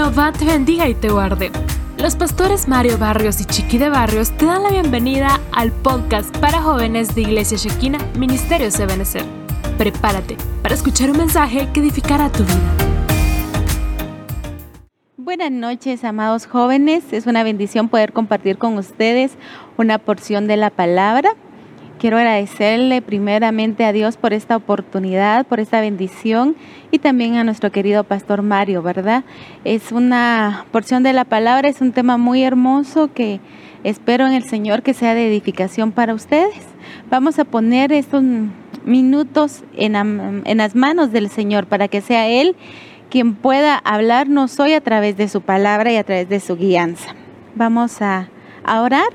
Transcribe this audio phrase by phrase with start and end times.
[0.00, 1.52] Jehová te bendiga y te guarde.
[1.98, 6.62] Los pastores Mario Barrios y Chiqui de Barrios te dan la bienvenida al podcast para
[6.62, 9.26] jóvenes de Iglesia Shekina, Ministerio Benecer.
[9.76, 12.76] Prepárate para escuchar un mensaje que edificará tu vida.
[15.18, 17.12] Buenas noches, amados jóvenes.
[17.12, 19.32] Es una bendición poder compartir con ustedes
[19.76, 21.34] una porción de la palabra.
[22.00, 26.56] Quiero agradecerle primeramente a Dios por esta oportunidad, por esta bendición
[26.90, 29.22] y también a nuestro querido pastor Mario, ¿verdad?
[29.64, 33.40] Es una porción de la palabra, es un tema muy hermoso que
[33.84, 36.64] espero en el Señor que sea de edificación para ustedes.
[37.10, 38.24] Vamos a poner estos
[38.86, 42.56] minutos en, en las manos del Señor para que sea Él
[43.10, 47.14] quien pueda hablarnos hoy a través de su palabra y a través de su guianza.
[47.54, 48.30] Vamos a,
[48.64, 49.08] a orar.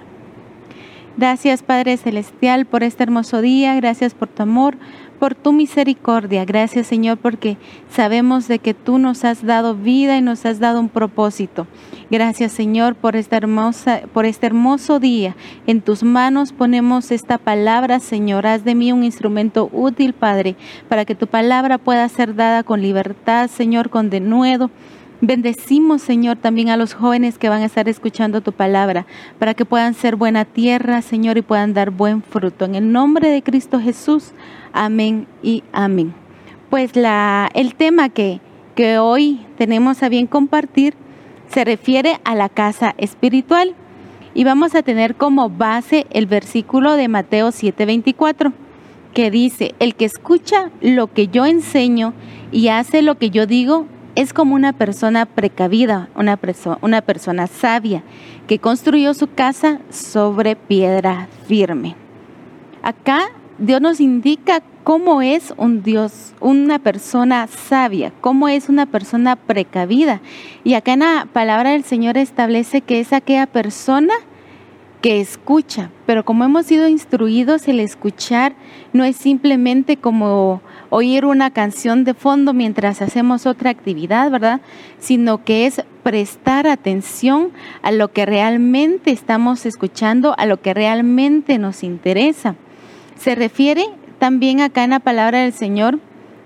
[1.18, 4.76] Gracias Padre Celestial por este hermoso día, gracias por tu amor,
[5.18, 6.44] por tu misericordia.
[6.44, 7.56] Gracias Señor porque
[7.90, 11.68] sabemos de que tú nos has dado vida y nos has dado un propósito.
[12.12, 15.38] Gracias Señor por esta hermosa por este hermoso día.
[15.68, 18.46] En tus manos ponemos esta palabra, Señor.
[18.46, 20.58] Haz de mí un instrumento útil, Padre,
[20.90, 24.70] para que tu palabra pueda ser dada con libertad, Señor, con denuedo
[25.28, 29.08] Bendecimos, Señor, también a los jóvenes que van a estar escuchando tu palabra,
[29.40, 32.64] para que puedan ser buena tierra, Señor, y puedan dar buen fruto.
[32.64, 34.34] En el nombre de Cristo Jesús,
[34.72, 36.14] amén y amén.
[36.70, 38.40] Pues el tema que,
[38.76, 40.94] que hoy tenemos a bien compartir
[41.50, 43.74] se refiere a la casa espiritual
[44.36, 48.54] y vamos a tener como base el versículo de Mateo 7:24
[49.16, 52.14] que dice, el que escucha lo que yo enseño
[52.52, 56.38] y hace lo que yo digo, es como una persona precavida, una,
[57.02, 58.04] persona sabia,
[58.48, 61.96] que construyó su casa sobre piedra firme.
[62.82, 69.36] Acá Dios nos indica cómo es un Dios, una persona sabia, cómo es una persona
[69.36, 70.22] precavida.
[70.64, 74.14] Y acá en la palabra del Señor establece que es aquella persona
[75.06, 78.56] que escucha, pero como hemos sido instruidos, el escuchar
[78.92, 84.62] no es simplemente como oír una canción de fondo mientras hacemos otra actividad, ¿verdad?
[84.98, 87.52] Sino que es prestar atención
[87.84, 92.56] a lo que realmente estamos escuchando, a lo que realmente nos interesa.
[93.16, 93.86] Se refiere
[94.18, 96.00] también acá en la palabra del Señor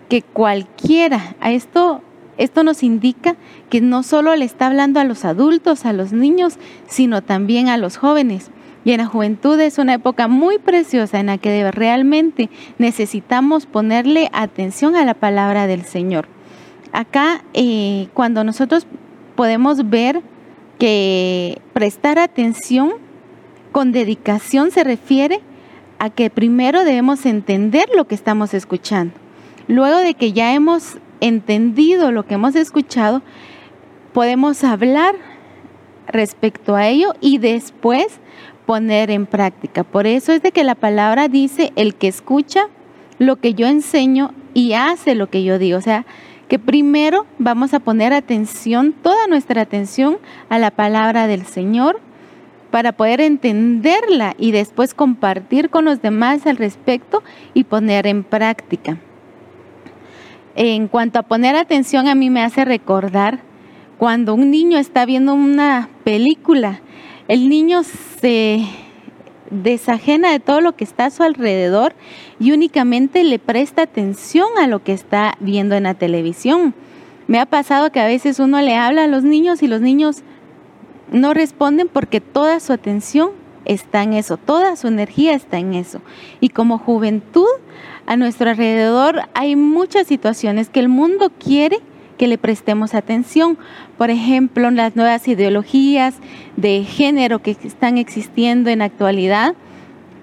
[0.10, 2.02] que cualquiera, a esto
[2.40, 3.36] esto nos indica
[3.70, 6.58] que no solo le está hablando a los adultos, a los niños,
[6.88, 8.50] sino también a los jóvenes.
[8.86, 14.30] Y en la juventud es una época muy preciosa en la que realmente necesitamos ponerle
[14.32, 16.28] atención a la palabra del Señor.
[16.94, 18.88] Acá, eh, cuando nosotros
[19.36, 20.22] podemos ver
[20.80, 22.94] que prestar atención
[23.74, 25.42] con dedicación se refiere
[26.00, 29.14] a que primero debemos entender lo que estamos escuchando.
[29.70, 33.22] Luego de que ya hemos entendido lo que hemos escuchado,
[34.14, 35.14] podemos hablar
[36.08, 38.20] respecto a ello y después
[38.66, 39.84] poner en práctica.
[39.84, 42.62] Por eso es de que la palabra dice, el que escucha
[43.20, 45.78] lo que yo enseño y hace lo que yo digo.
[45.78, 46.04] O sea,
[46.48, 50.18] que primero vamos a poner atención, toda nuestra atención
[50.50, 52.00] a la palabra del Señor
[52.72, 57.22] para poder entenderla y después compartir con los demás al respecto
[57.54, 58.98] y poner en práctica
[60.62, 63.40] en cuanto a poner atención, a mí me hace recordar
[63.98, 66.82] cuando un niño está viendo una película,
[67.30, 67.84] el niño
[68.20, 68.66] se
[69.52, 71.96] desajena de todo lo que está a su alrededor
[72.42, 76.74] y únicamente le presta atención a lo que está viendo en la televisión.
[77.28, 80.24] Me ha pasado que a veces uno le habla a los niños y los niños
[81.10, 83.30] no responden porque toda su atención
[83.70, 86.02] está en eso, toda su energía está en eso.
[86.42, 87.48] Y como juventud
[88.08, 91.80] a nuestro alrededor hay muchas situaciones que el mundo quiere
[92.18, 93.58] que le prestemos atención.
[93.98, 96.16] Por ejemplo, las nuevas ideologías
[96.58, 99.54] de género que están existiendo en la actualidad.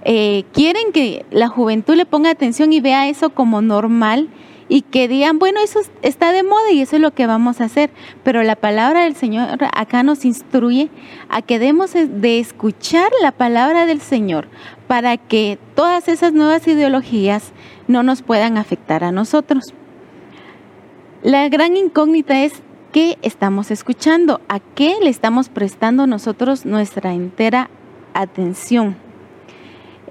[0.04, 4.28] Eh, quieren que la juventud le ponga atención y vea eso como normal
[4.68, 7.64] y que digan, bueno, eso está de moda y eso es lo que vamos a
[7.64, 7.90] hacer.
[8.24, 10.90] Pero la palabra del Señor acá nos instruye
[11.28, 14.48] a que debemos de escuchar la palabra del Señor
[14.88, 17.52] para que todas esas nuevas ideologías
[17.86, 19.72] no nos puedan afectar a nosotros.
[21.22, 27.70] La gran incógnita es qué estamos escuchando, a qué le estamos prestando nosotros nuestra entera
[28.14, 28.96] atención.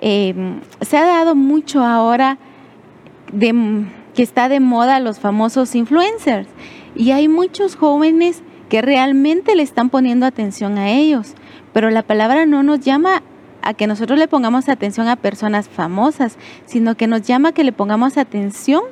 [0.01, 2.37] Em, se ha dado mucho ahora
[3.31, 6.47] de que está de moda los famosos influencers.
[6.95, 11.35] Y hay muchos jóvenes que realmente le están poniendo atención a ellos,
[11.73, 13.21] pero la palabra no nos llama
[13.61, 17.63] a que nosotros le pongamos atención a personas famosas, sino que nos llama a que
[17.63, 18.83] le pongamos atención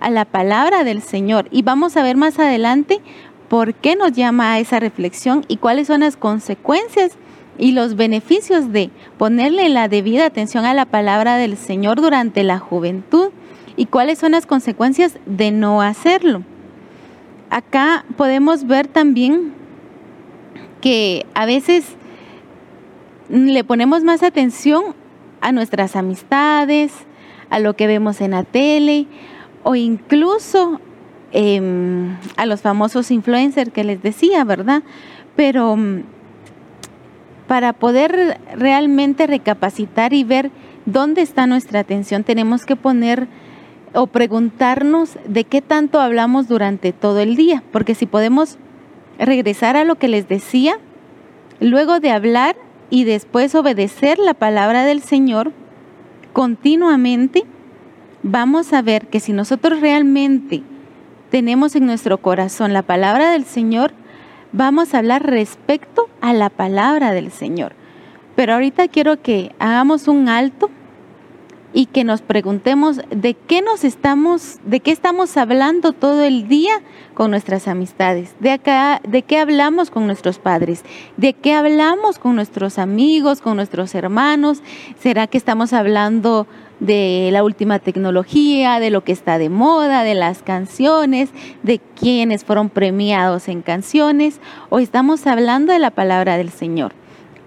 [0.00, 1.46] a la palabra del Señor.
[1.50, 3.00] Y vamos a ver más adelante
[3.48, 7.12] por qué nos llama a esa reflexión y cuáles son las consecuencias
[7.56, 12.58] y los beneficios de ponerle la debida atención a la palabra del Señor durante la
[12.58, 13.30] juventud
[13.76, 16.42] y cuáles son las consecuencias de no hacerlo.
[17.50, 19.52] Acá podemos ver también
[20.80, 21.96] que a veces
[23.28, 24.94] le ponemos más atención
[25.40, 26.92] a nuestras amistades,
[27.50, 29.06] a lo que vemos en la tele
[29.62, 30.80] o incluso
[31.32, 34.82] em, a los famosos influencers que les decía, ¿verdad?
[35.36, 36.02] Pero mm,
[37.46, 40.50] para poder realmente recapacitar y ver
[40.86, 43.28] dónde está nuestra atención, tenemos que poner
[43.94, 48.58] o preguntarnos de qué tanto hablamos durante todo el día, porque si podemos
[49.18, 50.78] regresar a lo que les decía,
[51.60, 52.56] luego de hablar
[52.90, 55.52] y después obedecer la palabra del Señor
[56.32, 57.44] continuamente,
[58.22, 60.62] vamos a ver que si nosotros realmente
[61.30, 63.92] tenemos en nuestro corazón la palabra del Señor,
[64.52, 67.72] vamos a hablar respecto a la palabra del Señor.
[68.36, 70.70] Pero ahorita quiero que hagamos un alto
[71.74, 76.80] y que nos preguntemos de qué nos estamos, de qué estamos hablando todo el día
[77.14, 80.84] con nuestras amistades, de acá, de qué hablamos con nuestros padres,
[81.16, 84.62] de qué hablamos con nuestros amigos, con nuestros hermanos,
[85.00, 86.46] será que estamos hablando
[86.78, 91.30] de la última tecnología, de lo que está de moda, de las canciones,
[91.64, 96.92] de quienes fueron premiados en canciones, o estamos hablando de la palabra del Señor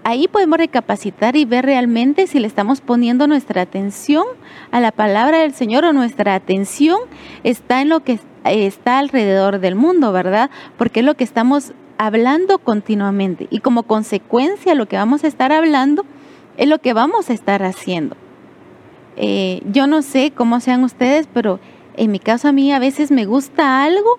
[0.04, 4.24] ahí podemos recapacitar y ver realmente si le estamos poniendo nuestra atención
[4.70, 6.98] a la palabra del Señor o nuestra atención
[7.44, 10.50] está en lo que está alrededor del mundo, ¿verdad?
[10.76, 15.52] Porque es lo que estamos hablando continuamente y como consecuencia lo que vamos a estar
[15.52, 16.04] hablando
[16.56, 18.16] es lo que vamos a estar haciendo.
[19.16, 21.58] Eh, yo no sé cómo sean ustedes, pero
[21.96, 24.18] en mi caso a mí a veces me gusta algo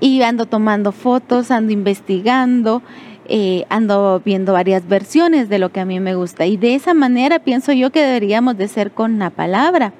[0.00, 2.82] y ando tomando fotos, ando investigando,
[3.28, 6.46] eh, ando viendo varias versiones de lo que a mí me gusta.
[6.46, 9.92] Y de esa manera pienso yo que deberíamos de ser con la palabra.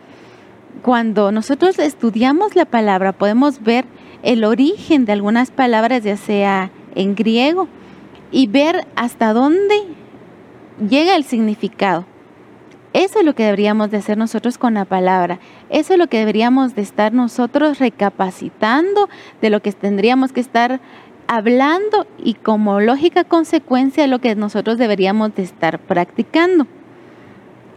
[0.82, 3.87] Cuando nosotros estudiamos la palabra podemos ver
[4.23, 7.69] el origen de algunas palabras, ya sea en griego,
[8.31, 9.84] y ver hasta dónde
[10.88, 12.05] llega el significado.
[12.93, 15.38] Eso es lo que deberíamos de hacer nosotros con la palabra.
[15.69, 19.11] Eso es lo que deberíamos de estar nosotros recapacitando,
[19.43, 20.81] de lo que tendríamos que estar
[21.28, 26.67] hablando y como lógica consecuencia lo que nosotros deberíamos de estar practicando.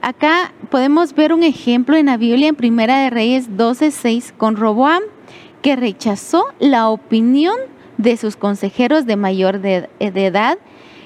[0.01, 5.03] Acá podemos ver un ejemplo en la Biblia en Primera de Reyes 12:6 con Roboam
[5.61, 7.55] que rechazó la opinión
[7.97, 10.57] de sus consejeros de mayor de, de edad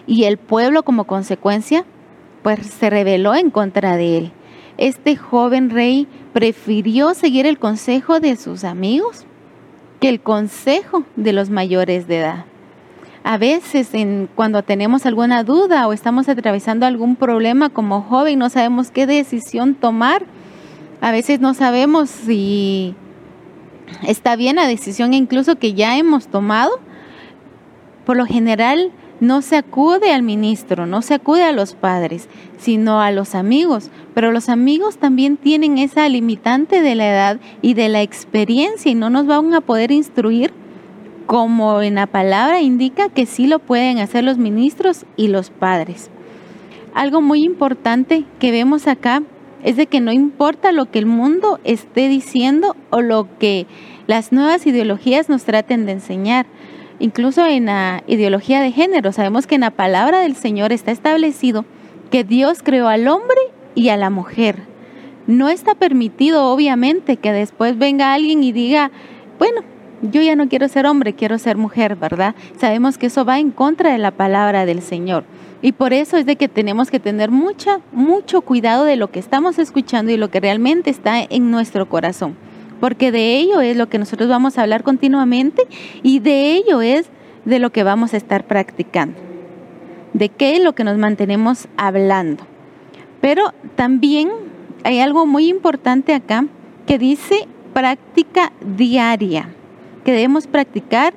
[0.06, 1.86] y el pueblo como consecuencia
[2.44, 4.32] pues se rebeló en contra de él.
[4.78, 9.26] Este joven rey prefirió seguir el consejo de sus amigos
[10.10, 12.46] el consejo de los mayores de edad.
[13.24, 18.50] A veces en, cuando tenemos alguna duda o estamos atravesando algún problema como joven, no
[18.50, 20.26] sabemos qué decisión tomar.
[21.00, 22.96] A veces no sabemos si
[24.06, 26.72] está bien la decisión incluso que ya hemos tomado.
[28.06, 28.92] Por lo general
[29.24, 32.28] no se acude al ministro, no se acude a los padres,
[32.58, 33.90] sino a los amigos.
[34.14, 38.96] Pero los amigos también tienen esa limitante de la edad y de la experiencia y
[38.96, 40.54] no nos van a poder instruir
[41.26, 46.10] como en la palabra indica que sí lo pueden hacer los ministros y los padres.
[46.94, 49.24] Algo muy importante que vemos acá
[49.64, 53.68] es de que no importa lo que el mundo esté diciendo o lo que
[54.06, 56.46] las nuevas ideologías nos traten de enseñar
[57.04, 59.12] incluso en la ideología de género.
[59.12, 61.66] Sabemos que en la palabra del Señor está establecido
[62.10, 63.38] que Dios creó al hombre
[63.76, 64.60] y a la mujer.
[65.28, 68.90] No está permitido, obviamente, que después venga alguien y diga,
[69.38, 69.64] bueno,
[70.02, 72.36] yo ya no quiero ser hombre, quiero ser mujer, ¿verdad?
[72.58, 75.26] Sabemos que eso va en contra de la palabra del Señor.
[75.62, 79.20] Y por eso es de que tenemos que tener mucha, mucho cuidado de lo que
[79.20, 82.38] estamos escuchando y lo que realmente está en nuestro corazón
[82.84, 85.62] porque de ello es lo que nosotros vamos a hablar continuamente
[86.02, 87.06] y de ello es
[87.46, 89.18] de lo que vamos a estar practicando,
[90.12, 92.46] de qué es lo que nos mantenemos hablando.
[93.22, 94.32] Pero también
[94.84, 96.46] hay algo muy importante acá
[96.86, 99.48] que dice práctica diaria,
[100.04, 101.14] que debemos practicar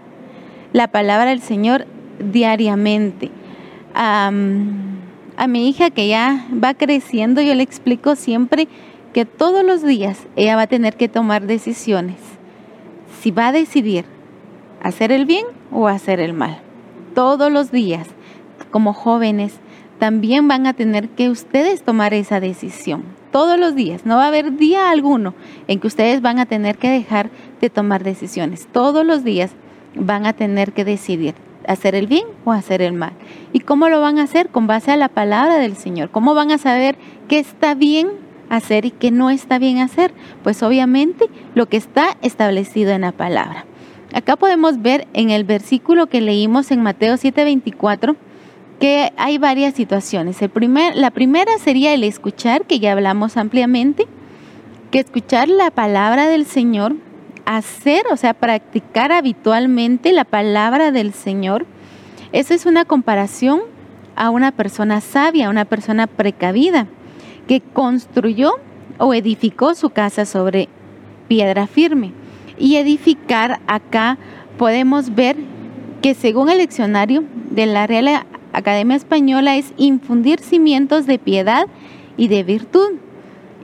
[0.73, 1.85] la palabra del Señor
[2.21, 3.33] diariamente.
[3.93, 4.31] a
[5.49, 8.69] mi hija que ya va creciendo, yo le explico siempre
[9.17, 12.19] que todos los días ella va a tener que tomar decisiones.
[13.23, 14.05] Si va a decidir
[14.83, 16.59] hacer el bien o hacer el mal.
[17.15, 18.09] Todos los días,
[18.71, 19.55] como jóvenes,
[19.99, 23.05] también van a tener que ustedes tomar esa decisión.
[23.33, 24.05] Todos los días.
[24.05, 25.33] No va a haber día alguno
[25.67, 27.31] en que ustedes van a tener que dejar
[27.63, 28.69] de tomar decisiones.
[28.71, 29.53] Todos los días
[29.95, 31.35] van a tener que decidir
[31.67, 33.15] hacer el bien o hacer el mal.
[33.55, 34.51] ¿Y cómo lo van a hacer?
[34.51, 36.11] Con base a la palabra del Señor.
[36.11, 40.13] ¿Cómo van a saber qué está bien hacer y qué no está bien hacer?
[40.43, 43.67] Pues obviamente lo que está establecido en la palabra.
[44.13, 48.17] Acá podemos ver en el versículo que leímos en Mateo 7:24
[48.81, 50.39] que hay varias situaciones.
[50.53, 54.07] Primer, la primera sería el escuchar, que ya hablamos ampliamente,
[54.91, 56.97] que escuchar la palabra del Señor,
[57.47, 61.67] hacer, o sea, practicar habitualmente la palabra del Señor.
[62.33, 63.63] Eso es una comparación
[64.15, 66.87] a una persona sabia, a una persona precavida,
[67.47, 68.55] que construyó
[68.99, 70.69] o edificó su casa sobre
[71.29, 72.13] piedra firme.
[72.59, 74.19] Y edificar acá
[74.59, 75.37] podemos ver
[76.03, 81.67] que según el diccionario de la Real Academia Española es infundir cimientos de piedad
[82.17, 82.93] y de virtud.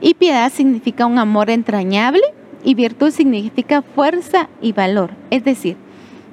[0.01, 2.21] Y piedad significa un amor entrañable
[2.63, 5.11] y virtud significa fuerza y valor.
[5.29, 5.77] Es decir,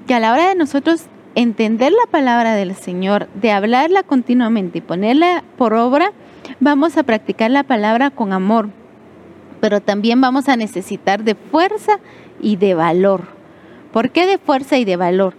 [0.07, 4.83] que a la hora de nosotros entender la palabra del Señor, de hablarla continuamente y
[4.83, 6.12] ponerla por obra,
[6.61, 8.69] vamos a practicar la palabra con amor,
[9.61, 11.99] pero también vamos a necesitar de fuerza
[12.40, 13.25] y de valor.
[13.93, 15.35] ¿Por qué de fuerza y de valor?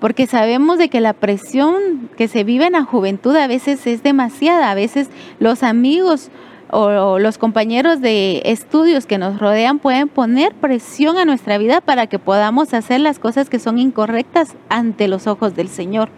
[0.00, 4.02] porque sabemos de que la presión que se vive en la juventud a veces es
[4.02, 5.08] demasiada, a veces
[5.40, 6.30] los amigos
[6.70, 12.08] o, los compañeros de estudios que nos rodean pueden poner presión a nuestra vida para
[12.08, 16.08] que podamos hacer las cosas que son incorrectas ante los ojos del Señor.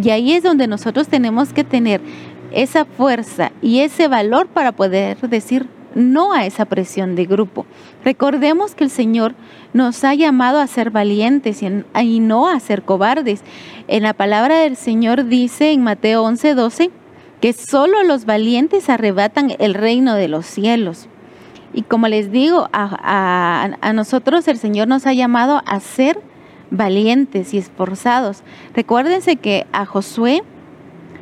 [0.00, 2.00] Y ahí es donde nosotros tenemos que tener
[2.62, 7.66] esa fuerza y ese valor para poder decir no a esa presión de grupo.
[8.04, 9.34] Recordemos que el Señor
[9.72, 13.42] nos ha llamado a ser valientes y, no a ser cobardes.
[13.86, 16.90] En la palabra del Señor dice en Mateo 11, 12
[17.40, 21.08] que solo los valientes arrebatan el reino de los cielos.
[21.72, 26.18] Y como les digo, a, a, nosotros el Señor nos ha llamado a ser
[26.70, 28.42] valientes y esforzados.
[28.74, 30.42] Recuérdense que a Josué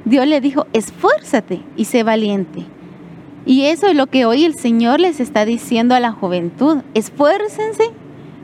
[0.06, 2.64] Dios le dijo, esfuérzate y sé valiente.
[3.44, 6.78] Y eso es lo que hoy el Señor les está diciendo a la juventud.
[6.94, 7.90] Esfuércense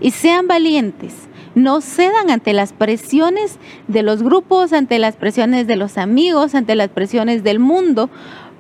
[0.01, 1.15] y sean valientes.
[1.55, 6.75] No cedan ante las presiones de los grupos, ante las presiones de los amigos, ante
[6.75, 8.11] las presiones del mundo,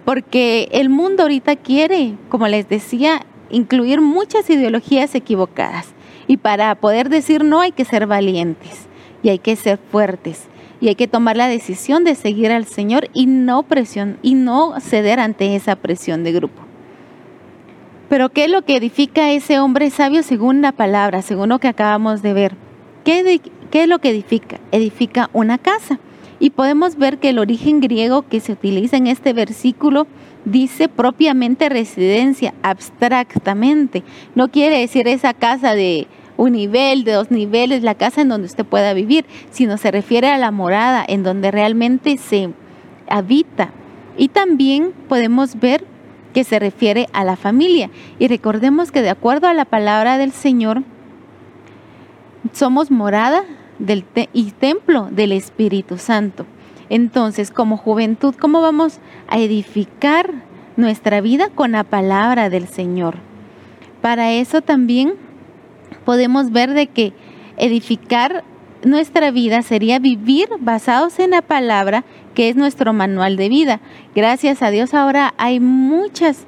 [0.04, 5.88] porque el mundo ahorita quiere, como les decía, incluir muchas ideologías equivocadas.
[6.28, 8.86] Y para poder decir no hay que ser valientes
[9.24, 10.46] y hay que ser fuertes
[10.82, 14.80] y hay que tomar la decisión de seguir al Señor y no presión y no
[14.80, 16.60] ceder ante esa presión de grupo.
[18.08, 21.68] Pero ¿qué es lo que edifica ese hombre sabio según la palabra, según lo que
[21.68, 22.56] acabamos de ver?
[23.04, 24.58] ¿Qué, ¿Qué es lo que edifica?
[24.72, 26.00] Edifica una casa.
[26.40, 30.08] Y podemos ver que el origen griego que se utiliza en este versículo
[30.44, 34.02] dice propiamente residencia, abstractamente.
[34.34, 38.46] No quiere decir esa casa de un nivel, de dos niveles, la casa en donde
[38.46, 42.50] usted pueda vivir, sino se refiere a la morada en donde realmente se
[43.08, 43.70] habita.
[44.16, 45.84] Y también podemos ver
[46.32, 47.90] que se refiere a la familia.
[48.18, 50.82] Y recordemos que de acuerdo a la palabra del Señor,
[52.52, 53.44] somos morada
[53.78, 56.46] del y templo del Espíritu Santo.
[56.88, 58.98] Entonces, como juventud, ¿cómo vamos
[59.28, 60.30] a edificar
[60.76, 63.16] nuestra vida con la palabra del Señor?
[64.00, 65.14] Para eso también
[66.04, 67.12] podemos ver de que
[67.56, 68.44] edificar
[68.84, 73.80] nuestra vida sería vivir basados en la palabra que es nuestro manual de vida.
[74.14, 76.46] Gracias a Dios ahora hay muchas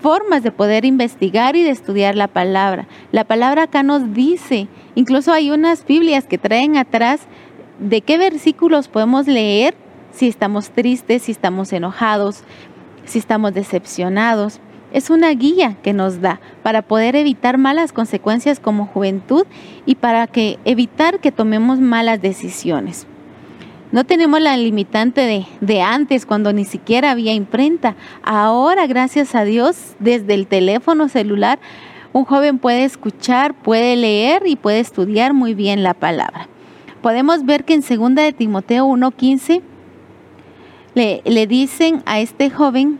[0.00, 2.86] formas de poder investigar y de estudiar la palabra.
[3.12, 7.20] La palabra acá nos dice, incluso hay unas Biblias que traen atrás
[7.78, 9.74] de qué versículos podemos leer
[10.12, 12.44] si estamos tristes, si estamos enojados,
[13.04, 14.60] si estamos decepcionados
[14.92, 19.46] es una guía que nos da para poder evitar malas consecuencias como juventud
[19.86, 23.06] y para que evitar que tomemos malas decisiones.
[23.90, 27.94] No tenemos la limitante de, de, antes, cuando ni siquiera había imprenta.
[28.22, 31.58] Ahora, gracias a Dios, desde el teléfono celular,
[32.14, 36.48] un joven puede escuchar, puede leer y puede estudiar muy bien la palabra.
[37.02, 39.60] Podemos ver que en 2 de Timoteo 1.15
[40.94, 42.98] le, le dicen a este joven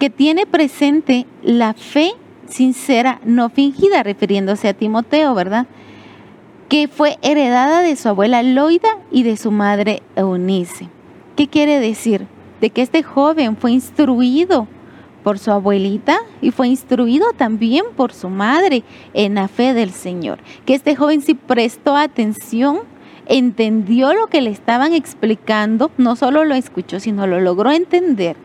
[0.00, 2.14] que tiene presente la fe
[2.48, 5.66] sincera, no fingida, refiriéndose a Timoteo, ¿verdad?
[6.70, 10.88] Que fue heredada de su abuela Loida y de su madre Eunice.
[11.36, 12.26] ¿Qué quiere decir?
[12.62, 14.66] De que este joven fue instruido
[15.22, 20.38] por su abuelita y fue instruido también por su madre en la fe del Señor.
[20.64, 22.80] Que este joven sí prestó atención,
[23.26, 28.36] entendió lo que le estaban explicando, no solo lo escuchó, sino lo logró entender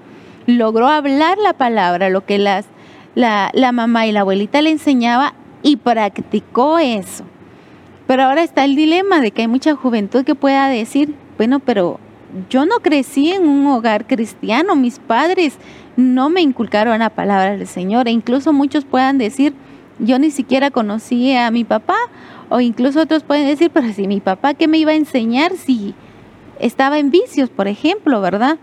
[0.47, 2.65] logró hablar la palabra, lo que las,
[3.15, 5.33] la, la mamá y la abuelita le enseñaba
[5.63, 7.25] y practicó eso.
[8.07, 11.99] Pero ahora está el dilema de que hay mucha juventud que pueda decir, bueno, pero
[12.49, 15.57] yo no crecí en un hogar cristiano, mis padres
[15.95, 19.53] no me inculcaron la palabra del Señor e incluso muchos puedan decir,
[19.99, 21.95] yo ni siquiera conocí a mi papá
[22.49, 25.95] o incluso otros pueden decir, pero si mi papá, ¿qué me iba a enseñar si
[26.59, 28.57] estaba en vicios, por ejemplo, verdad?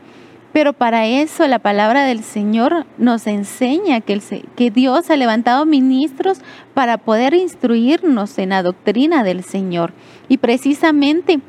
[0.53, 6.41] Pero para eso la palabra del Señor nos enseña que, Dios ha levantado ministros
[6.75, 9.95] para poder instruirnos en la doctrina del Señor.
[10.29, 11.41] Y precisamente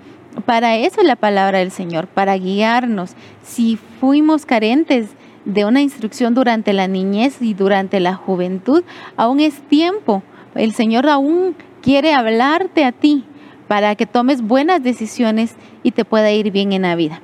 [0.45, 3.15] para eso es la palabra del Señor, para guiarnos.
[3.43, 5.09] Si fuimos carentes
[5.43, 8.83] de una instrucción durante la niñez y durante la juventud,
[9.17, 10.23] aún es tiempo.
[10.55, 13.25] El Señor aún quiere hablarte a ti
[13.67, 17.21] para que tomes buenas decisiones y te pueda ir bien en la vida.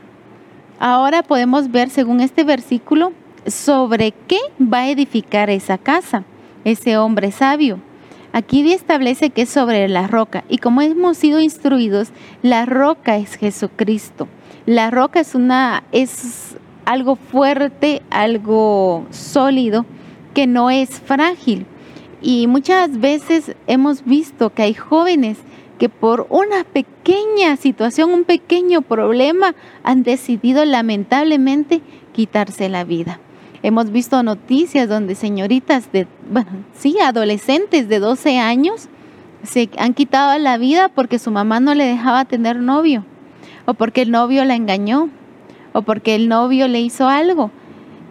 [0.79, 3.11] Ahora podemos ver, según este versículo,
[3.45, 6.23] sobre qué va a edificar esa casa,
[6.63, 7.81] ese hombre sabio.
[8.31, 12.11] Aquí establece que es sobre la roca y como hemos sido instruidos,
[12.43, 14.29] la roca es Jesucristo.
[14.65, 16.55] La roca es una es
[16.85, 19.85] algo fuerte, algo sólido
[20.33, 21.65] que no es frágil.
[22.21, 25.39] Y muchas veces hemos visto que hay jóvenes
[25.79, 31.81] que por una pequeña situación, un pequeño problema, han decidido lamentablemente
[32.11, 33.19] quitarse la vida.
[33.63, 38.89] Hemos visto noticias donde señoritas de, bueno, sí, adolescentes de 12 años
[39.43, 43.05] se han quitado la vida porque su mamá no le dejaba tener novio,
[43.65, 45.09] o porque el novio la engañó,
[45.71, 47.51] o porque el novio le hizo algo.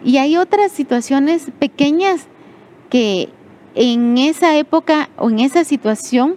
[0.03, 2.27] Y hay otras situaciones pequeñas
[2.89, 3.29] que
[3.75, 6.35] en esa época o en esa situación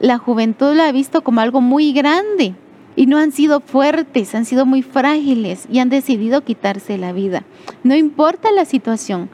[0.00, 2.54] la juventud lo ha visto como algo muy grande
[2.96, 7.44] y no han sido fuertes, han sido muy frágiles y han decidido quitarse la vida.
[7.82, 9.28] No importa la situación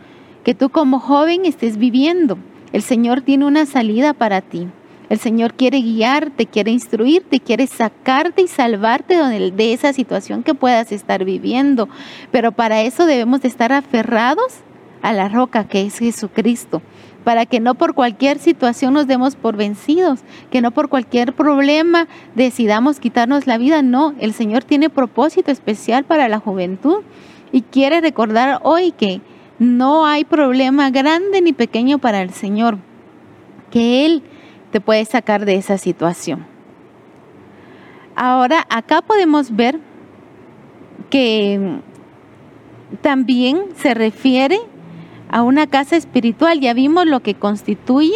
[0.45, 2.38] que tú como joven estés viviendo,
[2.73, 4.68] el Señor tiene una salida para ti.
[5.09, 10.90] El Señor quiere guiarte, quiere instruirte, quiere sacarte y salvarte de esa situación que puedas
[10.90, 11.88] estar viviendo.
[12.31, 14.55] Pero para eso debemos de estar aferrados
[15.03, 16.81] a la roca que es Jesucristo
[17.25, 22.09] para que no por cualquier situación nos demos por vencidos, que no por cualquier problema
[22.35, 23.83] decidamos quitarnos la vida.
[23.83, 27.03] No, el Señor tiene propósito especial para la juventud
[27.53, 29.21] y quiere recordar hoy que
[29.59, 32.79] no hay problema grande ni pequeño para el Señor,
[33.71, 34.23] que Él
[34.71, 36.47] te puede sacar de esa situación.
[38.17, 39.79] Ahora, acá podemos ver
[41.11, 41.81] que
[43.01, 44.59] también se refiere
[45.33, 46.61] a una casa espiritual.
[46.61, 48.14] Ya vimos lo que constituye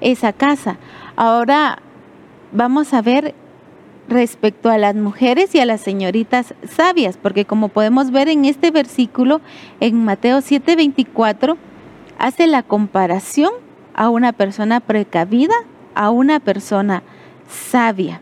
[0.00, 0.78] esa casa.
[1.14, 1.78] Ahora
[2.50, 3.34] vamos a ver
[4.08, 8.70] respecto a las mujeres y a las señoritas sabias, porque como podemos ver en este
[8.70, 9.40] versículo,
[9.80, 11.56] en Mateo 7:24,
[12.18, 13.52] hace la comparación
[13.94, 15.54] a una persona precavida,
[15.94, 17.02] a una persona
[17.48, 18.20] sabia.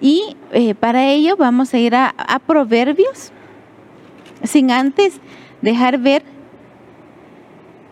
[0.00, 3.32] Y eh, para ello vamos a ir a, a Proverbios,
[4.44, 5.20] sin antes
[5.60, 6.22] dejar ver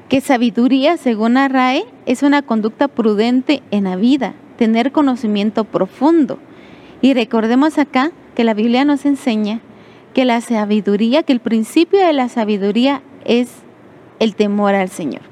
[0.09, 6.39] que sabiduría, según Arrae, es una conducta prudente en la vida, tener conocimiento profundo.
[7.03, 9.61] Y recordemos acá que la Biblia nos enseña
[10.15, 13.51] que la sabiduría, que el principio de la sabiduría es
[14.19, 15.23] el temor al Señor.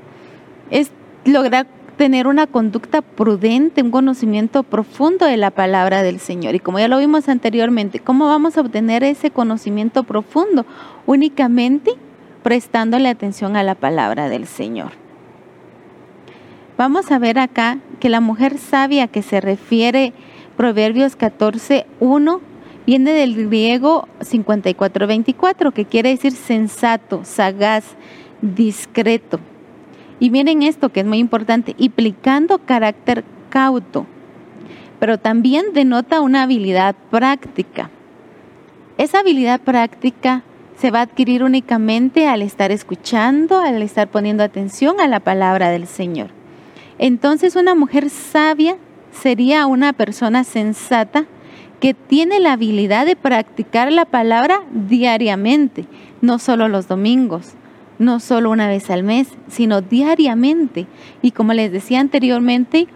[0.70, 0.90] Es
[1.24, 6.54] lograr tener una conducta prudente, un conocimiento profundo de la palabra del Señor.
[6.54, 10.66] Y como ya lo vimos anteriormente, ¿cómo vamos a obtener ese conocimiento profundo?
[11.06, 11.92] Únicamente
[12.44, 14.92] prestándole atención a la palabra del Señor.
[16.76, 20.12] Vamos a ver acá que la mujer sabia que se refiere
[20.56, 22.40] Proverbios 14, 1,
[22.86, 27.84] viene del griego 54-24, que quiere decir sensato, sagaz,
[28.42, 29.40] discreto.
[30.20, 34.06] Y miren esto que es muy importante, implicando carácter cauto,
[35.00, 37.90] pero también denota una habilidad práctica.
[38.98, 40.42] Esa habilidad práctica
[40.76, 45.70] se va a adquirir únicamente al estar escuchando, al estar poniendo atención a la palabra
[45.70, 46.30] del Señor.
[46.98, 48.76] Entonces una mujer sabia
[49.12, 51.26] sería una persona sensata
[51.80, 55.86] que tiene la habilidad de practicar la palabra diariamente,
[56.20, 57.54] no solo los domingos,
[57.98, 60.86] no solo una vez al mes, sino diariamente.
[61.22, 62.86] Y como les decía anteriormente,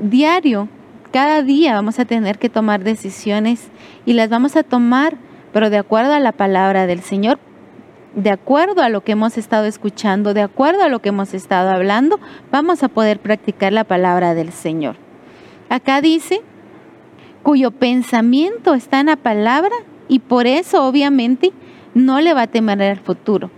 [0.00, 0.68] diario,
[1.12, 3.68] cada día vamos a tener que tomar decisiones
[4.06, 5.16] y las vamos a tomar
[5.58, 7.40] pero de acuerdo a la palabra del Señor,
[8.14, 11.70] de acuerdo a lo que hemos estado escuchando, de acuerdo a lo que hemos estado
[11.70, 12.20] hablando,
[12.52, 14.94] vamos a poder practicar la palabra del Señor.
[15.68, 16.42] Acá dice,
[17.42, 19.74] cuyo pensamiento está en la palabra
[20.06, 21.50] y por eso obviamente
[21.92, 23.50] no le va a temer al futuro.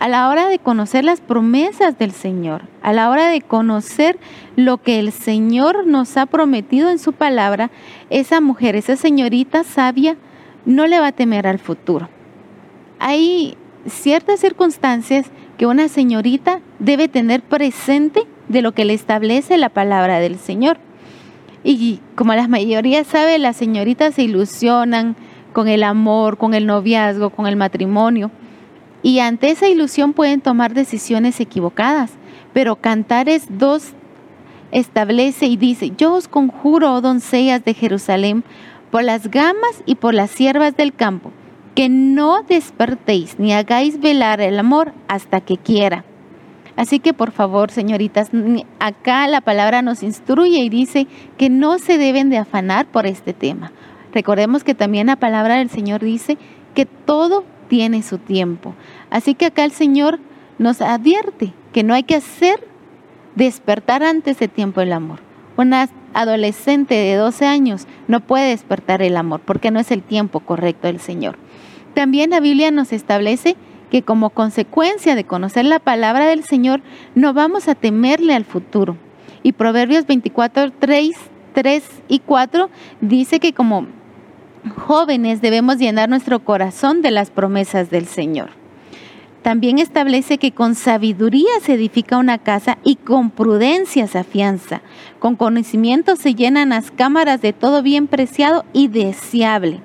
[0.00, 4.18] a la hora de conocer las promesas del Señor, a la hora de conocer
[4.56, 7.70] lo que el Señor nos ha prometido en su palabra,
[8.10, 10.16] esa mujer, esa señorita sabia,
[10.66, 12.08] no le va a temer al futuro.
[12.98, 19.70] Hay ciertas circunstancias que una señorita debe tener presente de lo que le establece la
[19.70, 20.78] palabra del Señor.
[21.64, 25.16] Y como la mayoría sabe, las señoritas se ilusionan
[25.52, 28.30] con el amor, con el noviazgo, con el matrimonio.
[29.02, 32.12] Y ante esa ilusión pueden tomar decisiones equivocadas.
[32.52, 33.94] Pero Cantares 2
[34.72, 38.44] establece y dice, yo os conjuro, oh doncellas de Jerusalén,
[38.90, 41.32] por las gamas y por las siervas del campo,
[41.74, 46.04] que no despertéis ni hagáis velar el amor hasta que quiera.
[46.76, 48.30] Así que por favor, señoritas,
[48.78, 51.06] acá la palabra nos instruye y dice
[51.38, 53.72] que no se deben de afanar por este tema.
[54.12, 56.36] Recordemos que también la palabra del Señor dice
[56.74, 58.74] que todo tiene su tiempo.
[59.10, 60.20] Así que acá el Señor
[60.58, 62.66] nos advierte que no hay que hacer
[63.34, 65.20] despertar antes de tiempo el amor.
[65.56, 70.40] Una adolescente de 12 años no puede despertar el amor porque no es el tiempo
[70.40, 71.38] correcto del Señor.
[71.94, 73.56] También la Biblia nos establece
[73.90, 76.80] que como consecuencia de conocer la palabra del Señor,
[77.14, 78.96] no vamos a temerle al futuro.
[79.42, 81.10] Y Proverbios 24, 3,
[81.52, 83.86] 3 y 4 dice que como
[84.76, 88.50] jóvenes debemos llenar nuestro corazón de las promesas del Señor.
[89.46, 94.82] También establece que con sabiduría se edifica una casa y con prudencia se afianza.
[95.20, 99.78] Con conocimiento se llenan las cámaras de todo bien preciado y deseable.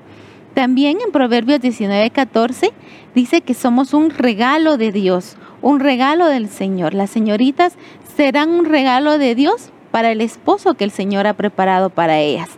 [0.55, 2.71] También en Proverbios 19:14
[3.13, 6.95] dice que somos un regalo de Dios, un regalo del Señor.
[6.95, 7.73] Las señoritas
[8.17, 12.49] serán un regalo de Dios para el esposo que el Señor ha preparado para ellas.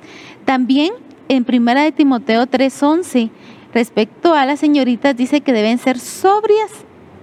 [0.46, 0.94] También
[1.28, 3.30] en Primera de Timoteo 3:11
[3.74, 6.72] respecto a las señoritas dice que deben ser sobrias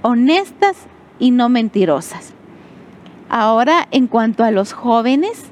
[0.03, 0.77] honestas
[1.19, 2.33] y no mentirosas.
[3.29, 5.45] Ahora, en cuanto a los jóvenes,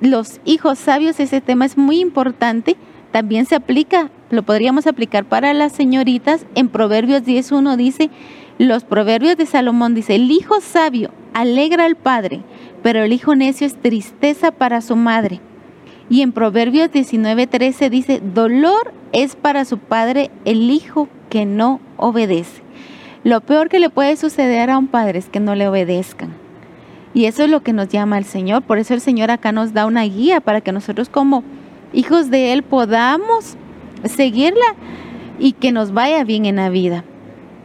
[0.00, 2.76] los hijos sabios, ese tema es muy importante.
[3.12, 6.46] También se aplica, lo podríamos aplicar para las señoritas.
[6.54, 8.10] En Proverbios 10.1 dice,
[8.58, 12.42] los proverbios de Salomón dice, el hijo sabio alegra al padre,
[12.82, 15.40] pero el hijo necio es tristeza para su madre.
[16.08, 22.62] Y en Proverbios 19.13 dice, dolor es para su padre el hijo que no obedece.
[23.22, 26.30] Lo peor que le puede suceder a un padre es que no le obedezcan.
[27.12, 28.62] Y eso es lo que nos llama el Señor.
[28.62, 31.44] Por eso el Señor acá nos da una guía para que nosotros como
[31.92, 33.56] hijos de Él podamos
[34.04, 34.74] seguirla
[35.38, 37.04] y que nos vaya bien en la vida.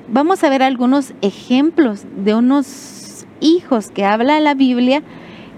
[0.09, 5.03] Vamos a ver algunos ejemplos de unos hijos que habla la Biblia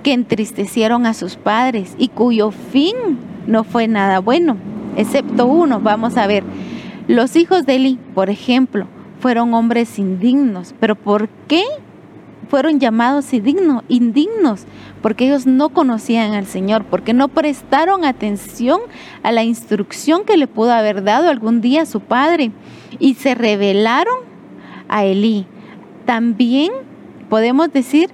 [0.04, 2.96] que entristecieron a sus padres y cuyo fin
[3.48, 4.58] no fue nada bueno,
[4.96, 5.80] excepto uno.
[5.80, 6.44] Vamos a ver,
[7.08, 8.88] los hijos de Eli, por ejemplo,
[9.20, 10.74] fueron hombres indignos.
[10.80, 11.64] ¿Pero por qué
[12.50, 13.84] fueron llamados indignos?
[13.88, 14.66] indignos?
[15.02, 18.82] Porque ellos no conocían al Señor, porque no prestaron atención
[19.24, 22.52] a la instrucción que le pudo haber dado algún día a su padre
[23.00, 24.18] y se rebelaron
[24.88, 25.46] a Elí.
[26.06, 26.72] También
[27.30, 28.10] podemos decir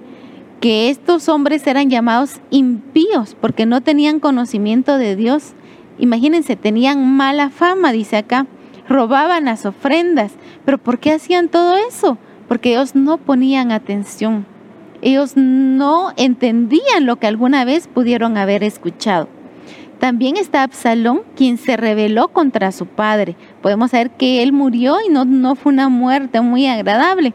[0.60, 5.52] que estos hombres eran llamados impíos porque no tenían conocimiento de Dios.
[5.98, 8.46] Imagínense, tenían mala fama, dice acá
[8.88, 10.32] robaban las ofrendas.
[10.64, 12.18] Pero ¿por qué hacían todo eso?
[12.48, 14.46] Porque ellos no ponían atención.
[15.02, 19.28] Ellos no entendían lo que alguna vez pudieron haber escuchado.
[19.98, 23.36] También está Absalón, quien se rebeló contra su padre.
[23.62, 27.32] Podemos saber que él murió y no, no fue una muerte muy agradable.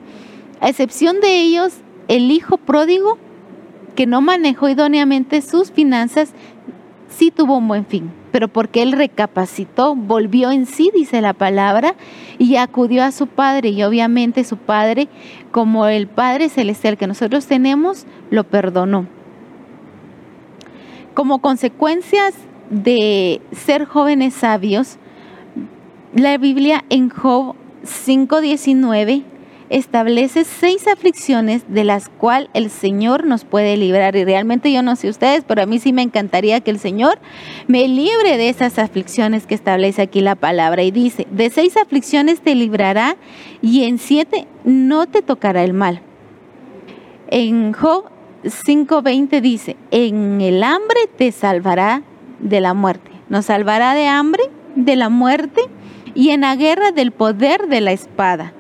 [0.62, 1.74] A excepción de ellos,
[2.08, 3.18] el hijo pródigo,
[3.96, 6.34] que no manejó idóneamente sus finanzas,
[7.08, 11.96] sí tuvo un buen fin pero porque él recapacitó, volvió en sí, dice la palabra,
[12.38, 13.70] y acudió a su Padre.
[13.70, 15.08] Y obviamente su Padre,
[15.52, 19.08] como el Padre Celestial que nosotros tenemos, lo perdonó.
[21.14, 22.34] Como consecuencias
[22.70, 24.98] de ser jóvenes sabios,
[26.14, 29.24] la Biblia en Job 5.19
[29.70, 34.16] establece seis aflicciones de las cuales el Señor nos puede librar.
[34.16, 37.20] Y realmente yo no sé ustedes, pero a mí sí me encantaría que el Señor
[37.68, 40.84] me libre de esas aflicciones que establece aquí la palabra.
[40.84, 43.16] Y dice, de seis aflicciones te librará
[43.62, 46.02] y en siete no te tocará el mal.
[47.30, 48.06] En Job
[48.44, 52.02] 5.20 dice, en el hambre te salvará
[52.40, 53.12] de la muerte.
[53.30, 54.44] Nos salvará de hambre,
[54.76, 55.62] de la muerte
[56.16, 58.54] y en la guerra del poder de la espada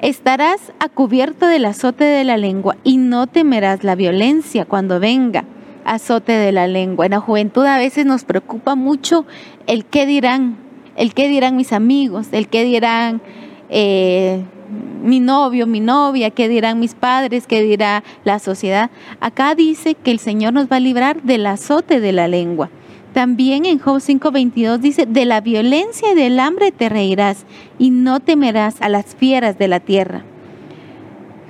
[0.00, 5.44] Estarás a cubierto del azote de la lengua y no temerás la violencia cuando venga
[5.84, 7.04] azote de la lengua.
[7.04, 9.26] En la juventud a veces nos preocupa mucho
[9.66, 10.56] el qué dirán,
[10.96, 13.20] el qué dirán mis amigos, el qué dirán
[13.68, 14.42] eh,
[15.02, 18.90] mi novio, mi novia, qué dirán mis padres, qué dirá la sociedad.
[19.20, 22.70] Acá dice que el Señor nos va a librar del azote de la lengua.
[23.12, 27.44] También en Job 5:22 dice, de la violencia y del hambre te reirás
[27.78, 30.24] y no temerás a las fieras de la tierra.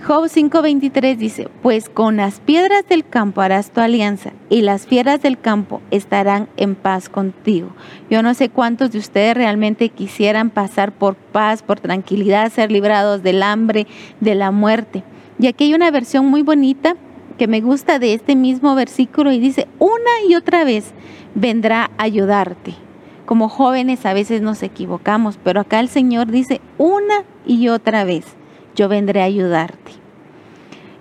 [0.06, 5.20] Job 5:23 dice, pues con las piedras del campo harás tu alianza y las fieras
[5.20, 7.68] del campo estarán en paz contigo.
[8.08, 13.22] Yo no sé cuántos de ustedes realmente quisieran pasar por paz, por tranquilidad, ser librados
[13.22, 13.86] del hambre,
[14.20, 15.04] de la muerte.
[15.38, 16.96] Y aquí hay una versión muy bonita
[17.36, 20.92] que me gusta de este mismo versículo y dice, una y otra vez
[21.34, 22.74] vendrá a ayudarte.
[23.26, 28.24] Como jóvenes a veces nos equivocamos, pero acá el Señor dice, una y otra vez
[28.74, 29.92] yo vendré a ayudarte.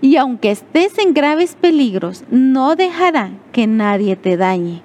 [0.01, 4.83] Y aunque estés en graves peligros, no dejará que nadie te dañe.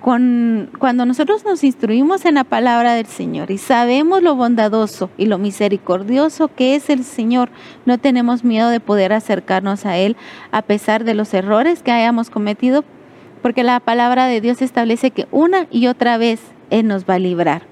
[0.00, 5.38] cuando nosotros nos instruimos en la palabra del Señor y sabemos lo bondadoso y lo
[5.38, 7.48] misericordioso que es el Señor,
[7.86, 10.16] no tenemos miedo de poder acercarnos a Él
[10.52, 12.84] a pesar de los errores que hayamos cometido,
[13.44, 17.18] porque la palabra de Dios establece que una y otra vez Él nos va a
[17.18, 17.66] librar.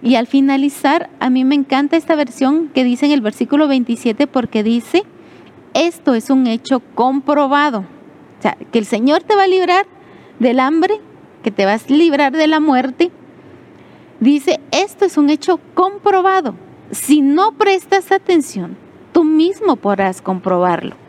[0.00, 4.28] Y al finalizar, a mí me encanta esta versión que dice en el versículo 27
[4.28, 5.02] porque dice,
[5.74, 7.80] esto es un hecho comprobado.
[7.80, 9.86] O sea, que el Señor te va a librar
[10.38, 11.00] del hambre,
[11.42, 13.10] que te vas a librar de la muerte.
[14.20, 16.54] Dice, esto es un hecho comprobado.
[16.92, 18.76] Si no prestas atención,
[19.12, 21.07] tú mismo podrás comprobarlo.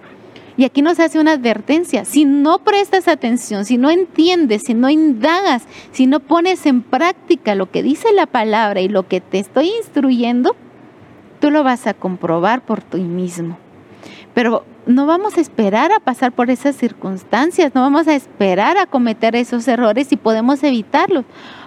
[0.59, 4.89] Y aquí nos hace una advertencia, si no prestas atención, si no entiendes, si no
[4.89, 9.39] indagas, si no pones en práctica lo que dice la palabra y lo que te
[9.39, 10.57] estoy instruyendo,
[11.39, 13.57] tú lo vas a comprobar por ti mismo.
[14.33, 18.85] Pero no vamos a esperar a pasar por esas circunstancias, no vamos a esperar a
[18.85, 21.23] cometer esos errores y podemos evitarlos,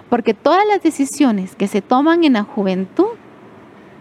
[0.07, 3.07] porque todas las decisiones que se toman en la juventud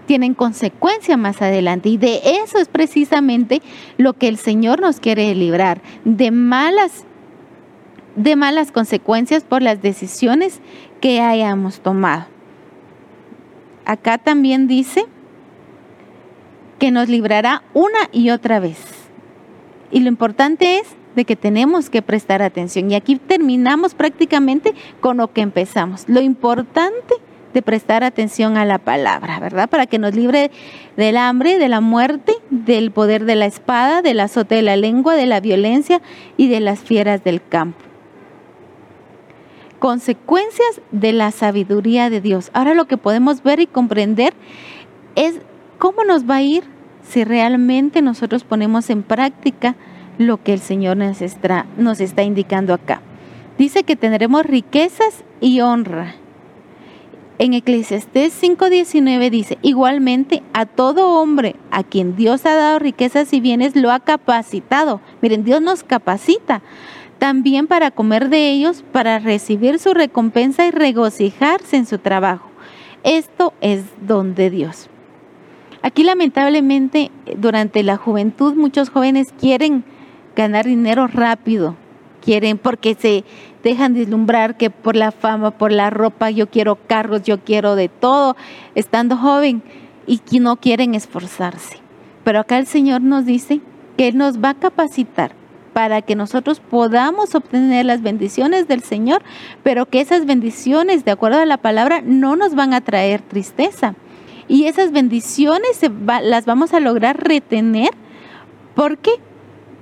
[0.06, 1.88] tienen consecuencias más adelante.
[1.88, 3.62] Y de eso es precisamente
[3.96, 7.04] lo que el Señor nos quiere librar, de malas,
[8.16, 10.60] de malas consecuencias por las decisiones
[11.00, 12.26] que hayamos tomado.
[13.84, 15.06] Acá también dice
[16.78, 18.78] que nos librará una y otra vez.
[19.90, 22.90] Y lo importante es de que tenemos que prestar atención.
[22.90, 26.04] Y aquí terminamos prácticamente con lo que empezamos.
[26.08, 27.14] Lo importante
[27.52, 29.68] de prestar atención a la palabra, ¿verdad?
[29.68, 30.50] Para que nos libre
[30.96, 35.14] del hambre, de la muerte, del poder de la espada, del azote de la lengua,
[35.14, 36.00] de la violencia
[36.36, 37.78] y de las fieras del campo.
[39.78, 42.50] Consecuencias de la sabiduría de Dios.
[42.52, 44.32] Ahora lo que podemos ver y comprender
[45.16, 45.40] es
[45.78, 46.64] cómo nos va a ir
[47.02, 49.74] si realmente nosotros ponemos en práctica
[50.18, 53.00] lo que el Señor nos está, nos está indicando acá.
[53.58, 56.14] Dice que tendremos riquezas y honra
[57.38, 63.40] en Eclesiastés 5:19 dice, igualmente a todo hombre a quien Dios ha dado riquezas y
[63.40, 65.00] bienes lo ha capacitado.
[65.20, 66.62] Miren, Dios nos capacita
[67.18, 72.48] también para comer de ellos, para recibir su recompensa y regocijarse en su trabajo.
[73.04, 74.88] Esto es don de Dios.
[75.82, 79.84] Aquí lamentablemente durante la juventud muchos jóvenes quieren
[80.36, 81.76] ganar dinero rápido,
[82.20, 83.24] quieren porque se
[83.62, 87.88] dejan deslumbrar que por la fama, por la ropa, yo quiero carros, yo quiero de
[87.88, 88.36] todo,
[88.74, 89.62] estando joven
[90.06, 91.78] y que no quieren esforzarse.
[92.24, 93.60] Pero acá el Señor nos dice
[93.96, 95.34] que Él nos va a capacitar
[95.72, 99.22] para que nosotros podamos obtener las bendiciones del Señor,
[99.62, 103.94] pero que esas bendiciones, de acuerdo a la palabra, no nos van a traer tristeza.
[104.48, 105.80] Y esas bendiciones
[106.22, 107.90] las vamos a lograr retener
[108.74, 109.12] porque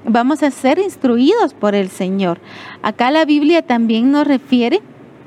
[0.04, 2.40] vamos a ser instruidos por el Señor.
[2.82, 4.80] Acá la Biblia también nos refiere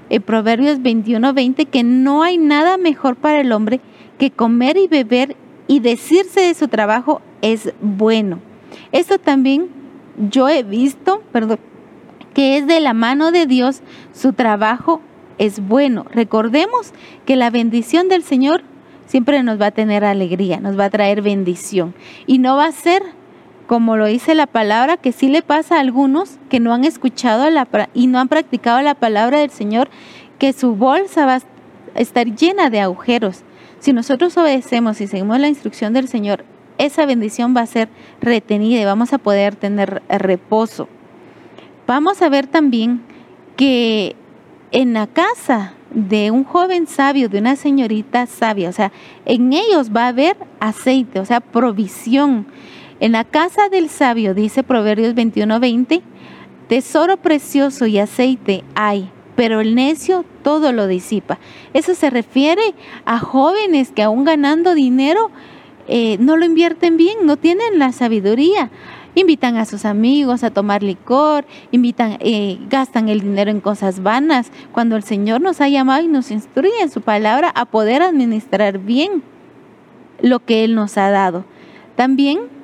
[0.10, 3.80] en Proverbios 21, 20 que no hay nada mejor para el hombre
[4.18, 5.36] que comer y beber
[5.68, 8.40] y decirse de su trabajo es bueno.
[8.92, 9.70] Esto también
[10.30, 11.60] yo he visto, perdón,
[12.34, 13.82] que es de la mano de Dios,
[14.14, 15.02] su trabajo
[15.38, 16.06] es bueno.
[16.12, 16.94] Recordemos
[17.26, 18.64] que la bendición del Señor
[19.06, 21.94] siempre nos va a tener alegría, nos va a traer bendición
[22.26, 23.04] y no va a ser
[23.68, 27.50] como lo dice la palabra, que sí le pasa a algunos que no han escuchado
[27.50, 29.90] la, y no han practicado la palabra del Señor,
[30.40, 33.44] que su bolsa va a estar llena de agujeros.
[33.80, 36.46] Si nosotros obedecemos y seguimos la instrucción del Señor,
[36.78, 37.90] esa bendición va a ser
[38.22, 40.88] retenida y vamos a poder tener reposo.
[41.88, 43.02] Vamos a ver también
[43.56, 44.16] que
[44.72, 48.92] en la casa de un joven sabio, de una señorita sabia, o sea,
[49.26, 52.48] en ellos va a haber aceite, o sea, provisión.
[53.04, 56.02] En la casa del sabio, dice Proverbios 21:20,
[56.70, 61.38] tesoro precioso y aceite hay, pero el necio todo lo disipa.
[61.74, 62.62] Eso se refiere
[63.04, 65.32] a jóvenes que aún ganando dinero
[65.90, 68.72] eh, no lo invierten bien, no tienen la sabiduría.
[69.16, 74.50] Invitan a sus amigos a tomar licor, invitan, eh, gastan el dinero en cosas vanas,
[74.72, 78.78] cuando el Señor nos ha llamado y nos instruye en su palabra a poder administrar
[78.78, 79.24] bien
[80.22, 81.44] lo que Él nos ha dado.
[81.98, 82.63] También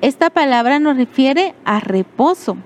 [0.00, 2.56] esta palabra nos refiere a reposo.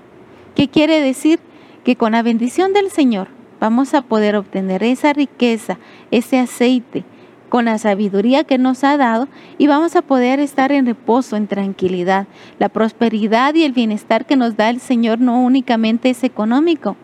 [0.55, 1.39] ¿Qué quiere decir?
[1.83, 3.27] Que con la bendición del Señor
[3.59, 5.77] vamos a poder obtener esa riqueza,
[6.11, 7.03] ese aceite,
[7.49, 11.47] con la sabiduría que nos ha dado y vamos a poder estar en reposo, en
[11.47, 12.27] tranquilidad.
[12.57, 16.95] La prosperidad y el bienestar que nos da el Señor no únicamente es económico,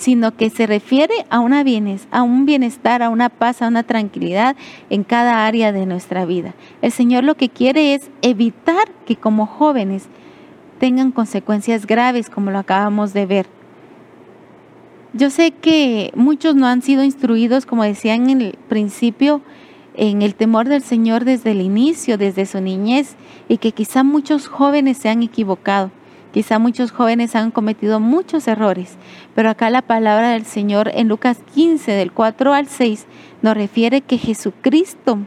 [0.00, 3.82] sino que se refiere a, una bienes, a un bienestar, a una paz, a una
[3.82, 4.56] tranquilidad
[4.88, 6.54] en cada área de nuestra vida.
[6.82, 10.08] El Señor lo que quiere es evitar que como jóvenes
[10.78, 13.60] tengan consecuencias graves como lo acabamos de ver
[15.12, 19.42] yo sé que muchos no han sido instruidos, como decían en el principio,
[19.96, 23.16] en el temor del Señor desde el inicio, desde su niñez,
[23.48, 25.90] y que quizá muchos jóvenes se han equivocado,
[26.32, 28.96] quizá muchos jóvenes han cometido muchos errores,
[29.34, 33.06] pero acá la palabra del Señor en Lucas 15, del 4 al 6,
[33.42, 35.18] nos refiere que Jesucristo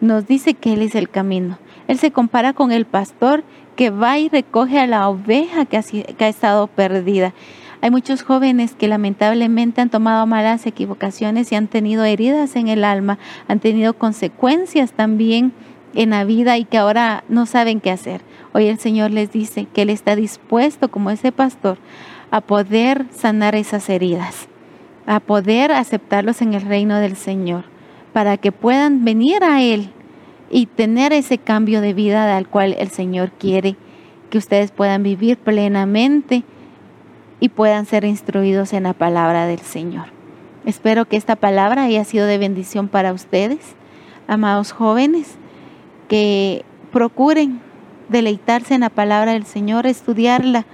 [0.00, 1.58] nos dice que Él es el camino.
[1.86, 3.44] Él se compara con el pastor
[3.76, 7.32] que va y recoge a la oveja que ha, que ha estado perdida.
[7.80, 12.82] Hay muchos jóvenes que lamentablemente han tomado malas equivocaciones y han tenido heridas en el
[12.82, 15.52] alma, han tenido consecuencias también
[15.94, 18.20] en la vida y que ahora no saben qué hacer.
[18.52, 21.78] Hoy el Señor les dice que Él está dispuesto, como ese pastor,
[22.30, 24.48] a poder sanar esas heridas,
[25.06, 27.64] a poder aceptarlos en el reino del Señor,
[28.12, 29.90] para que puedan venir a Él
[30.50, 33.76] y tener ese cambio de vida al cual el Señor quiere
[34.30, 36.42] que ustedes puedan vivir plenamente
[37.40, 40.06] y puedan ser instruidos en la palabra del Señor.
[40.64, 43.60] Espero que esta palabra haya sido de bendición para ustedes,
[44.26, 45.38] amados jóvenes,
[46.08, 47.60] que procuren
[48.08, 50.66] deleitarse en la palabra del Señor, estudiarla,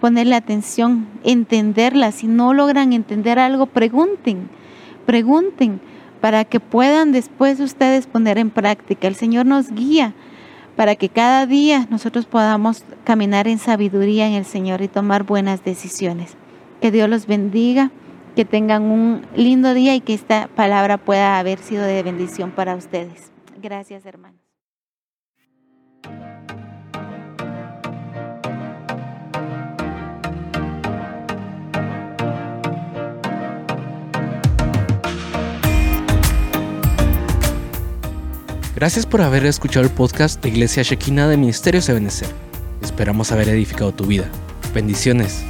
[0.00, 2.12] ponerle atención, entenderla.
[2.12, 4.48] Si no logran entender algo, pregunten,
[5.06, 5.80] pregunten
[6.20, 9.08] para que puedan después ustedes poner en práctica.
[9.08, 10.14] El Señor nos guía
[10.76, 15.64] para que cada día nosotros podamos caminar en sabiduría en el Señor y tomar buenas
[15.64, 16.36] decisiones.
[16.80, 17.90] Que Dios los bendiga,
[18.34, 22.74] que tengan un lindo día y que esta palabra pueda haber sido de bendición para
[22.74, 23.30] ustedes.
[23.60, 24.41] Gracias, hermanos.
[38.82, 42.26] Gracias por haber escuchado el podcast de Iglesia Shekina de Ministerios de Benecer.
[42.82, 44.28] Esperamos haber edificado tu vida.
[44.74, 45.44] Bendiciones.